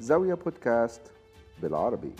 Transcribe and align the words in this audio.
زاوية 0.00 0.34
بودكاست 0.34 1.00
بالعربي. 1.62 2.10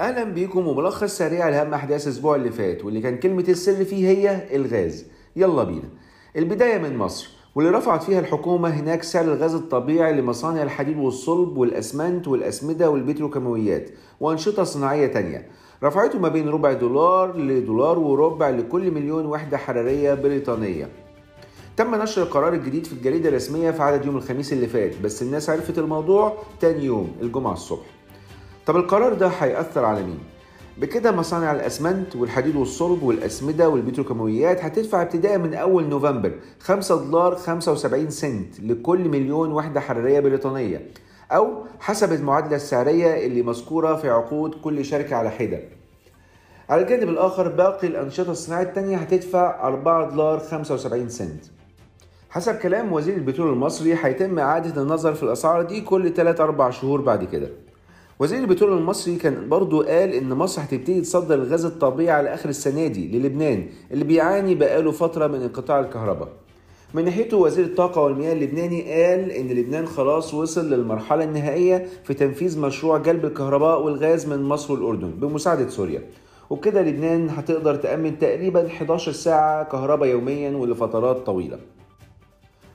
أهلا 0.00 0.24
بيكم 0.24 0.66
وملخص 0.66 1.18
سريع 1.18 1.48
لأهم 1.48 1.74
أحداث 1.74 2.06
الأسبوع 2.06 2.36
اللي 2.36 2.50
فات 2.50 2.84
واللي 2.84 3.00
كان 3.00 3.16
كلمة 3.16 3.44
السر 3.48 3.84
فيه 3.84 4.08
هي 4.08 4.56
الغاز. 4.56 5.06
يلا 5.36 5.64
بينا. 5.64 5.88
البداية 6.36 6.78
من 6.78 6.96
مصر 6.96 7.28
واللي 7.54 7.70
رفعت 7.70 8.02
فيها 8.02 8.20
الحكومة 8.20 8.68
هناك 8.68 9.02
سعر 9.02 9.24
الغاز 9.24 9.54
الطبيعي 9.54 10.12
لمصانع 10.12 10.62
الحديد 10.62 10.98
والصلب 10.98 11.56
والأسمنت 11.56 12.28
والأسمدة 12.28 12.90
والبتروكيماويات 12.90 13.90
وأنشطة 14.20 14.64
صناعية 14.64 15.06
تانية. 15.06 15.48
رفعته 15.82 16.18
ما 16.18 16.28
بين 16.28 16.48
ربع 16.48 16.72
دولار 16.72 17.36
لدولار 17.36 17.98
وربع 17.98 18.50
لكل 18.50 18.90
مليون 18.90 19.26
وحدة 19.26 19.56
حرارية 19.56 20.14
بريطانية. 20.14 20.88
تم 21.76 21.94
نشر 21.94 22.22
القرار 22.22 22.52
الجديد 22.52 22.86
في 22.86 22.92
الجريدة 22.92 23.28
الرسمية 23.28 23.70
في 23.70 23.82
عدد 23.82 24.04
يوم 24.04 24.16
الخميس 24.16 24.52
اللي 24.52 24.66
فات 24.66 24.92
بس 25.04 25.22
الناس 25.22 25.50
عرفت 25.50 25.78
الموضوع 25.78 26.36
تاني 26.60 26.84
يوم 26.84 27.12
الجمعة 27.22 27.52
الصبح. 27.52 27.86
طب 28.66 28.76
القرار 28.76 29.14
ده 29.14 29.26
هيأثر 29.28 29.84
على 29.84 30.02
مين؟ 30.02 30.18
بكده 30.78 31.12
مصانع 31.12 31.52
الأسمنت 31.52 32.16
والحديد 32.16 32.56
والصلب 32.56 33.02
والأسمدة 33.02 33.68
والبتروكيماويات 33.68 34.64
هتدفع 34.64 35.02
ابتداء 35.02 35.38
من 35.38 35.54
أول 35.54 35.88
نوفمبر 35.88 36.32
5 36.60 37.04
دولار 37.04 37.34
75 37.36 38.10
سنت 38.10 38.60
لكل 38.60 39.08
مليون 39.08 39.52
وحدة 39.52 39.80
حرارية 39.80 40.20
بريطانية 40.20 40.86
أو 41.32 41.64
حسب 41.80 42.12
المعادلة 42.12 42.56
السعرية 42.56 43.26
اللي 43.26 43.42
مذكورة 43.42 43.96
في 43.96 44.10
عقود 44.10 44.54
كل 44.54 44.84
شركة 44.84 45.16
على 45.16 45.30
حدة. 45.30 45.60
على 46.68 46.82
الجانب 46.82 47.08
الآخر 47.08 47.48
باقي 47.48 47.86
الأنشطة 47.86 48.30
الصناعية 48.30 48.64
التانية 48.66 48.96
هتدفع 48.96 49.68
4 49.68 50.10
دولار 50.10 50.38
75 50.38 51.08
سنت. 51.08 51.44
حسب 52.34 52.54
كلام 52.54 52.92
وزير 52.92 53.14
البترول 53.16 53.52
المصري 53.52 53.94
هيتم 54.02 54.38
إعادة 54.38 54.82
النظر 54.82 55.14
في 55.14 55.22
الأسعار 55.22 55.62
دي 55.62 55.80
كل 55.80 56.10
3 56.14 56.44
4 56.44 56.70
شهور 56.70 57.00
بعد 57.00 57.24
كده. 57.24 57.48
وزير 58.18 58.38
البترول 58.38 58.78
المصري 58.78 59.16
كان 59.16 59.48
برضو 59.48 59.82
قال 59.82 60.12
إن 60.12 60.28
مصر 60.28 60.62
هتبتدي 60.62 61.00
تصدر 61.00 61.34
الغاز 61.34 61.64
الطبيعي 61.64 62.10
على 62.10 62.34
آخر 62.34 62.48
السنة 62.48 62.86
دي 62.86 63.18
للبنان 63.18 63.66
اللي 63.92 64.04
بيعاني 64.04 64.54
بقاله 64.54 64.90
فترة 64.90 65.26
من 65.26 65.42
انقطاع 65.42 65.80
الكهرباء. 65.80 66.28
من 66.94 67.04
ناحيته 67.04 67.36
وزير 67.36 67.64
الطاقة 67.64 68.00
والمياه 68.02 68.32
اللبناني 68.32 68.82
قال 68.82 69.30
إن 69.30 69.48
لبنان 69.48 69.86
خلاص 69.86 70.34
وصل 70.34 70.70
للمرحلة 70.70 71.24
النهائية 71.24 71.86
في 72.04 72.14
تنفيذ 72.14 72.60
مشروع 72.60 72.98
جلب 72.98 73.24
الكهرباء 73.24 73.82
والغاز 73.82 74.26
من 74.26 74.42
مصر 74.42 74.72
والأردن 74.72 75.10
بمساعدة 75.10 75.68
سوريا. 75.68 76.02
وبكده 76.50 76.82
لبنان 76.82 77.30
هتقدر 77.30 77.74
تأمن 77.74 78.18
تقريبا 78.18 78.66
11 78.66 79.12
ساعة 79.12 79.64
كهرباء 79.64 80.08
يوميا 80.08 80.50
ولفترات 80.56 81.16
طويلة. 81.16 81.58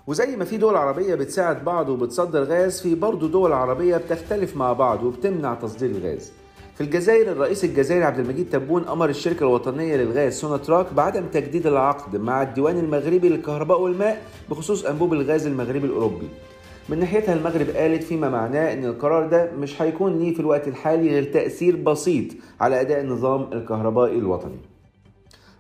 وزي 0.10 0.36
ما 0.36 0.46
في 0.46 0.58
دول 0.58 0.76
عربية 0.76 1.16
بتساعد 1.16 1.66
بعض 1.66 1.90
وبتصدر 1.90 2.44
غاز 2.44 2.82
في 2.82 2.96
برضه 2.96 3.28
دول 3.28 3.54
عربية 3.54 3.98
بتختلف 3.98 4.58
مع 4.58 4.74
بعض 4.74 5.04
وبتمنع 5.04 5.54
تصدير 5.54 5.90
الغاز 5.90 6.32
في 6.76 6.82
الجزائر 6.82 7.32
الرئيس 7.32 7.64
الجزائري 7.64 8.04
عبد 8.04 8.20
المجيد 8.20 8.50
تبون 8.50 8.88
أمر 8.88 9.10
الشركة 9.10 9.44
الوطنية 9.44 9.96
للغاز 9.96 10.34
سوناتراك 10.40 10.94
بعدم 10.94 11.26
تجديد 11.34 11.68
العقد 11.68 12.16
مع 12.16 12.42
الديوان 12.42 12.78
المغربي 12.78 13.30
للكهرباء 13.30 13.82
والماء 13.82 14.22
بخصوص 14.50 14.86
أنبوب 14.86 15.14
الغاز 15.14 15.48
المغربي 15.48 15.88
الأوروبي. 15.88 16.28
من 16.90 17.00
ناحيتها 17.00 17.34
المغرب 17.34 17.70
قالت 17.70 18.04
فيما 18.04 18.30
معناه 18.30 18.74
إن 18.74 18.86
القرار 18.86 19.28
ده 19.28 19.52
مش 19.52 19.82
هيكون 19.82 20.18
ليه 20.20 20.34
في 20.34 20.40
الوقت 20.40 20.68
الحالي 20.68 21.10
غير 21.10 21.24
تأثير 21.24 21.76
بسيط 21.76 22.26
على 22.62 22.82
أداء 22.82 23.02
النظام 23.02 23.50
الكهربائي 23.54 24.18
الوطني. 24.18 24.69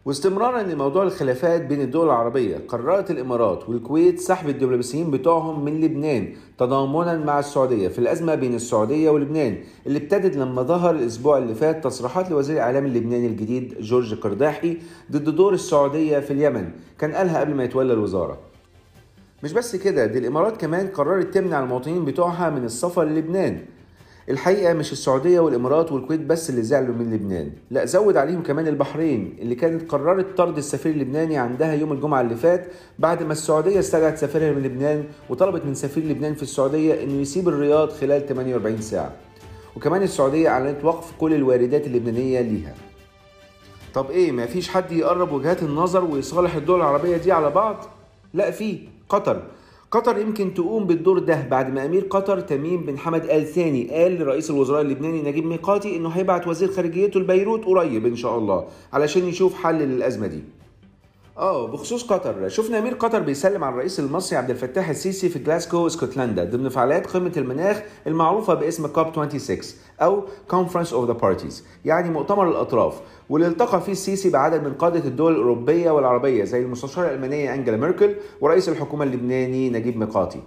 واستمرارا 0.05 0.64
لموضوع 0.64 1.03
الخلافات 1.03 1.61
بين 1.66 1.81
الدول 1.81 2.05
العربية 2.05 2.58
قررت 2.67 3.11
الإمارات 3.11 3.69
والكويت 3.69 4.19
سحب 4.19 4.50
الدبلوماسيين 4.50 5.11
بتوعهم 5.11 5.66
من 5.66 5.81
لبنان 5.81 6.33
تضامنا 6.58 7.17
مع 7.25 7.39
السعودية 7.39 7.88
في 7.88 8.00
الأزمة 8.00 8.36
بين 8.36 8.53
السعودية 8.56 9.09
ولبنان 9.09 9.58
اللي 9.88 10.00
ابتدت 10.00 10.36
لما 10.38 10.61
ظهر 10.61 10.95
الأسبوع 10.95 11.38
اللي 11.38 11.56
فات 11.56 11.83
تصريحات 11.83 12.31
لوزير 12.31 12.56
الإعلام 12.56 12.86
اللبناني 12.86 13.28
الجديد 13.28 13.75
جورج 13.79 14.13
قرداحي 14.13 14.78
ضد 15.12 15.29
دور 15.35 15.53
السعودية 15.53 16.19
في 16.19 16.31
اليمن 16.34 16.69
كان 17.00 17.12
قالها 17.12 17.40
قبل 17.40 17.53
ما 17.56 17.63
يتولى 17.63 17.94
الوزارة. 17.94 18.38
مش 19.44 19.53
بس 19.53 19.75
كده 19.75 20.06
دي 20.06 20.19
الإمارات 20.19 20.57
كمان 20.57 20.88
قررت 20.88 21.34
تمنع 21.34 21.59
المواطنين 21.59 22.06
بتوعها 22.06 22.50
من 22.50 22.63
السفر 22.66 23.03
للبنان 23.03 23.62
الحقيقة 24.29 24.73
مش 24.73 24.91
السعودية 24.91 25.40
والإمارات 25.40 25.91
والكويت 25.91 26.19
بس 26.19 26.50
اللي 26.50 26.62
زعلوا 26.63 26.95
من 26.95 27.13
لبنان. 27.13 27.51
لا 27.72 27.85
زود 27.85 28.17
عليهم 28.17 28.44
كمان 28.44 28.67
البحرين 28.67 29.38
اللي 29.41 29.56
كانت 29.56 29.91
قررت 29.91 30.38
طرد 30.38 30.57
السفير 30.57 30.91
اللبناني 30.91 31.38
عندها 31.38 31.73
يوم 31.73 31.91
الجمعة 31.91 32.22
اللي 32.22 32.35
فات 32.35 32.67
بعد 33.00 33.23
ما 33.23 33.31
السعودية 33.31 33.79
استدعت 33.79 34.17
سفيرها 34.17 34.51
من 34.51 34.63
لبنان 34.63 35.03
وطلبت 35.29 35.66
من 35.66 35.73
سفير 35.73 36.03
لبنان 36.03 36.34
في 36.34 36.44
السعودية 36.44 37.03
إنه 37.03 37.22
يسيب 37.22 37.47
الرياض 37.50 37.91
خلال 37.91 38.25
48 38.28 38.81
ساعة. 38.81 39.12
وكمان 39.75 40.03
السعودية 40.03 40.50
أعلنت 40.50 40.84
وقف 40.84 41.11
كل 41.19 41.34
الواردات 41.34 41.88
اللبنانية 41.88 42.41
ليها. 42.41 42.75
طب 43.94 44.11
إيه 44.11 44.31
ما 44.31 44.46
فيش 44.46 44.69
حد 44.69 44.91
يقرب 44.91 45.31
وجهات 45.31 45.63
النظر 45.63 46.03
ويصالح 46.06 46.56
الدول 46.56 46.79
العربية 46.79 47.17
دي 47.17 47.31
على 47.31 47.50
بعض؟ 47.50 47.85
لا 48.34 48.51
في 48.51 48.79
قطر. 49.09 49.44
قطر 49.91 50.17
يمكن 50.17 50.53
تقوم 50.53 50.85
بالدور 50.88 51.19
ده 51.19 51.47
بعد 51.51 51.73
ما 51.73 51.85
أمير 51.85 52.01
قطر 52.09 52.39
تميم 52.39 52.81
بن 52.81 52.97
حمد 52.97 53.25
آل 53.25 53.45
ثاني 53.45 53.89
قال 53.91 54.19
لرئيس 54.19 54.50
الوزراء 54.50 54.81
اللبناني 54.81 55.22
نجيب 55.22 55.45
ميقاتي 55.45 55.95
إنه 55.95 56.09
هيبعت 56.09 56.47
وزير 56.47 56.72
خارجيته 56.72 57.19
لبيروت 57.19 57.66
قريب 57.66 58.05
إن 58.05 58.16
شاء 58.16 58.38
الله 58.38 58.66
علشان 58.94 59.28
يشوف 59.28 59.53
حل 59.63 59.75
للأزمة 59.75 60.28
دي. 60.28 60.44
آه 61.39 61.67
بخصوص 61.67 62.03
قطر. 62.03 62.50
شفنا 62.50 62.79
أمير 62.79 62.94
قطر 62.94 63.19
بيسلم 63.19 63.63
على 63.63 63.73
الرئيس 63.73 64.00
المصري 64.00 64.38
عبد 64.38 64.50
الفتاح 64.50 64.89
السيسي 64.89 65.29
في 65.29 65.39
جلاسكو 65.39 65.88
اسكتلندا 65.88 66.44
ضمن 66.44 66.69
فعاليات 66.69 67.07
قمة 67.07 67.31
المناخ 67.38 67.81
المعروفة 68.07 68.53
باسم 68.53 68.88
كوب 68.88 69.07
26 69.11 69.59
أو 70.01 70.23
Conference 70.50 70.94
of 70.94 71.07
the 71.07 71.13
Parties 71.13 71.63
يعني 71.85 72.09
مؤتمر 72.09 72.49
الأطراف. 72.49 72.99
واللي 73.29 73.47
التقى 73.47 73.81
فيه 73.81 73.91
السيسي 73.91 74.29
بعدد 74.29 74.63
من 74.63 74.73
قادة 74.73 74.99
الدول 74.99 75.31
الأوروبية 75.31 75.91
والعربية 75.91 76.44
زي 76.44 76.61
المستشارة 76.61 77.07
الألمانية 77.07 77.53
أنجلا 77.53 77.78
ميركل 77.78 78.16
ورئيس 78.41 78.69
الحكومة 78.69 79.03
اللبناني 79.03 79.69
نجيب 79.69 79.97
ميقاتي. 79.97 80.39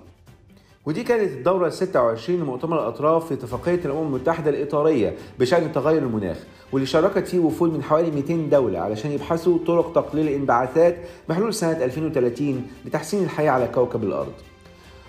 ودي 0.87 1.03
كانت 1.03 1.31
الدورة 1.33 1.69
26 1.69 2.41
لمؤتمر 2.41 2.79
الأطراف 2.83 3.27
في 3.27 3.35
اتفاقية 3.35 3.81
الأمم 3.85 4.07
المتحدة 4.07 4.51
الإطارية 4.51 5.15
بشأن 5.39 5.73
تغير 5.73 6.03
المناخ 6.03 6.37
واللي 6.73 6.87
شاركت 6.87 7.27
فيه 7.29 7.39
وفود 7.39 7.73
من 7.73 7.83
حوالي 7.83 8.11
200 8.11 8.35
دولة 8.37 8.79
علشان 8.79 9.11
يبحثوا 9.13 9.59
طرق 9.67 9.93
تقليل 9.93 10.29
الانبعاثات 10.29 10.97
بحلول 11.29 11.55
سنة 11.55 11.85
2030 11.85 12.67
لتحسين 12.85 13.25
الحياة 13.25 13.51
على 13.51 13.69
كوكب 13.69 14.05
الأرض. 14.05 14.33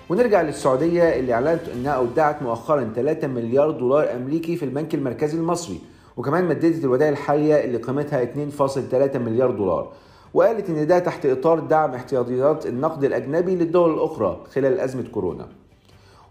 ونرجع 0.09 0.41
للسعودية 0.41 1.03
اللي 1.19 1.33
أعلنت 1.33 1.69
أنها 1.75 1.91
أودعت 1.91 2.41
مؤخرا 2.41 2.91
3 2.95 3.27
مليار 3.27 3.71
دولار 3.71 4.15
أمريكي 4.15 4.55
في 4.55 4.65
البنك 4.65 4.95
المركزي 4.95 5.37
المصري 5.37 5.79
وكمان 6.17 6.45
مددت 6.47 6.83
الودائع 6.83 7.11
الحالية 7.11 7.55
اللي 7.55 7.77
قيمتها 7.77 8.25
2.3 8.25 9.17
مليار 9.17 9.51
دولار 9.51 9.91
وقالت 10.33 10.69
إن 10.69 10.87
ده 10.87 10.99
تحت 10.99 11.25
إطار 11.25 11.59
دعم 11.59 11.93
احتياطيات 11.93 12.65
النقد 12.65 13.03
الأجنبي 13.03 13.55
للدول 13.55 13.93
الأخرى 13.93 14.41
خلال 14.55 14.79
أزمة 14.79 15.03
كورونا 15.11 15.47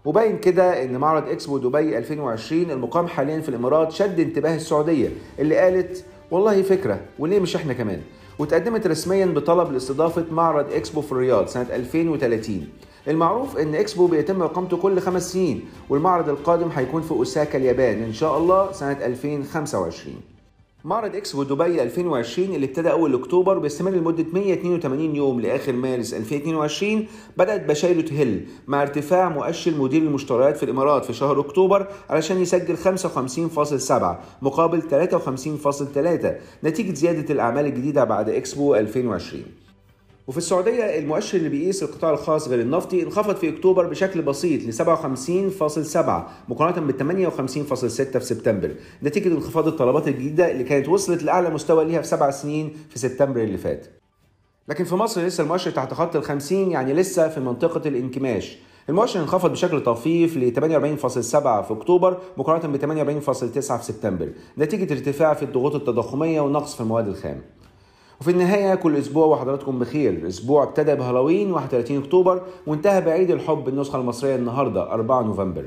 وباين 0.05 0.37
كده 0.37 0.83
إن 0.83 0.97
معرض 0.97 1.29
اكسبو 1.29 1.57
دبي 1.57 1.97
2020 1.97 2.71
المقام 2.71 3.07
حاليا 3.07 3.41
في 3.41 3.49
الإمارات 3.49 3.91
شد 3.91 4.19
انتباه 4.19 4.55
السعودية 4.55 5.09
اللي 5.39 5.57
قالت 5.57 6.05
والله 6.31 6.61
فكرة 6.61 6.99
وليه 7.19 7.39
مش 7.39 7.55
إحنا 7.55 7.73
كمان؟ 7.73 8.01
وتقدمت 8.39 8.87
رسميا 8.87 9.25
بطلب 9.25 9.71
لاستضافة 9.71 10.25
معرض 10.31 10.73
اكسبو 10.73 11.01
في 11.01 11.11
الرياض 11.11 11.47
سنة 11.47 11.67
2030 11.75 12.67
المعروف 13.07 13.57
إن 13.57 13.75
اكسبو 13.75 14.07
بيتم 14.07 14.41
إقامته 14.41 14.77
كل 14.77 14.99
خمس 14.99 15.33
سنين 15.33 15.65
والمعرض 15.89 16.29
القادم 16.29 16.67
هيكون 16.75 17.01
في 17.01 17.11
أوساكا 17.11 17.57
اليابان 17.57 18.03
إن 18.03 18.13
شاء 18.13 18.37
الله 18.37 18.71
سنة 18.71 18.97
2025 19.05 20.15
معرض 20.85 21.15
اكسبو 21.15 21.43
دبي 21.43 21.83
2020 21.83 22.55
اللي 22.55 22.65
ابتدى 22.65 22.91
أول 22.91 23.13
أكتوبر 23.13 23.59
بيستمر 23.59 23.91
لمدة 23.91 24.25
182 24.33 25.15
يوم 25.15 25.41
لآخر 25.41 25.73
مارس 25.73 26.13
2022 26.13 27.07
بدأت 27.37 27.65
بشايره 27.65 28.01
تهل 28.01 28.45
مع 28.67 28.81
ارتفاع 28.81 29.29
مؤشر 29.29 29.71
مدير 29.71 30.01
المشتريات 30.01 30.57
في 30.57 30.63
الإمارات 30.63 31.05
في 31.05 31.13
شهر 31.13 31.39
أكتوبر 31.39 31.87
علشان 32.09 32.41
يسجل 32.41 32.77
55.7 32.77 33.93
مقابل 34.41 34.81
53.3 34.81 36.27
نتيجة 36.63 36.93
زيادة 36.93 37.33
الأعمال 37.33 37.65
الجديدة 37.65 38.03
بعد 38.03 38.29
إكسبو 38.29 38.75
2020 38.75 39.43
وفي 40.27 40.37
السعودية 40.37 40.99
المؤشر 40.99 41.37
اللي 41.37 41.49
بيقيس 41.49 41.83
القطاع 41.83 42.11
الخاص 42.11 42.47
غير 42.47 42.59
النفطي 42.61 43.03
انخفض 43.03 43.35
في 43.35 43.49
أكتوبر 43.49 43.87
بشكل 43.87 44.21
بسيط 44.21 44.61
ل 44.63 44.73
57.7 44.73 46.49
مقارنة 46.49 46.91
ب 46.91 47.19
58.6 47.19 47.75
في 48.17 48.19
سبتمبر. 48.19 48.75
نتيجة 49.03 49.27
انخفاض 49.27 49.67
الطلبات 49.67 50.07
الجديدة 50.07 50.51
اللي 50.51 50.63
كانت 50.63 50.89
وصلت 50.89 51.23
لأعلى 51.23 51.49
مستوى 51.49 51.85
ليها 51.85 52.01
في 52.01 52.07
سبع 52.07 52.31
سنين 52.31 52.73
في 52.89 52.99
سبتمبر 52.99 53.41
اللي 53.41 53.57
فات. 53.57 53.87
لكن 54.67 54.83
في 54.83 54.95
مصر 54.95 55.21
لسه 55.21 55.43
المؤشر 55.43 55.71
تحت 55.71 55.93
خط 55.93 56.15
ال 56.15 56.23
50 56.23 56.71
يعني 56.71 56.93
لسه 56.93 57.29
في 57.29 57.39
منطقة 57.39 57.87
الانكماش. 57.87 58.57
المؤشر 58.89 59.19
انخفض 59.19 59.51
بشكل 59.51 59.81
طفيف 59.81 60.37
ل 60.37 60.53
48.7 60.53 61.07
في 61.61 61.67
أكتوبر 61.71 62.17
مقارنة 62.37 62.77
ب 62.77 62.77
48.9 62.77 63.77
في 63.77 63.85
سبتمبر. 63.85 64.29
نتيجة 64.57 64.93
ارتفاع 64.93 65.33
في 65.33 65.43
الضغوط 65.43 65.75
التضخمية 65.75 66.41
ونقص 66.41 66.75
في 66.75 66.81
المواد 66.81 67.07
الخام. 67.07 67.41
وفي 68.21 68.31
النهاية 68.31 68.75
كل 68.75 68.95
أسبوع 68.95 69.25
وحضراتكم 69.25 69.79
بخير. 69.79 70.27
أسبوع 70.27 70.63
ابتدى 70.63 70.95
بهالوين 70.95 71.51
31 71.51 71.97
أكتوبر 71.97 72.41
وانتهى 72.67 73.01
بعيد 73.01 73.31
الحب 73.31 73.67
النسخة 73.67 73.99
المصرية 73.99 74.35
النهاردة 74.35 74.93
4 74.93 75.21
نوفمبر. 75.21 75.65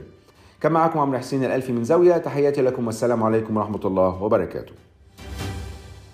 كان 0.61 0.73
معكم 0.73 0.99
عمرو 0.99 1.19
حسين 1.19 1.45
الألفي 1.45 1.73
من 1.73 1.85
زاوية 1.85 2.17
تحياتي 2.17 2.63
لكم 2.63 2.87
والسلام 2.87 3.23
عليكم 3.23 3.57
ورحمة 3.57 3.81
الله 3.85 4.23
وبركاته. 4.23 4.73